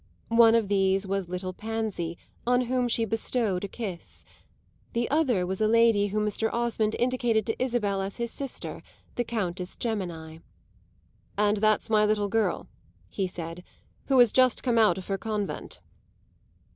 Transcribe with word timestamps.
One 0.29 0.55
of 0.55 0.67
these 0.67 1.05
was 1.05 1.29
little 1.29 1.53
Pansy, 1.53 2.17
on 2.47 2.61
whom 2.61 2.87
she 2.87 3.05
bestowed 3.05 3.63
a 3.63 3.67
kiss; 3.67 4.25
the 4.93 5.07
other 5.11 5.45
was 5.45 5.61
a 5.61 5.67
lady 5.67 6.07
whom 6.07 6.25
Mr. 6.25 6.51
Osmond 6.51 6.95
indicated 6.97 7.45
to 7.45 7.63
Isabel 7.63 8.01
as 8.01 8.17
his 8.17 8.31
sister, 8.31 8.81
the 9.13 9.23
Countess 9.23 9.75
Gemini. 9.75 10.39
"And 11.37 11.57
that's 11.57 11.91
my 11.91 12.03
little 12.03 12.29
girl," 12.29 12.67
he 13.09 13.27
said, 13.27 13.63
"who 14.07 14.17
has 14.17 14.31
just 14.31 14.63
come 14.63 14.79
out 14.79 14.97
of 14.97 15.05
her 15.05 15.19
convent." 15.19 15.79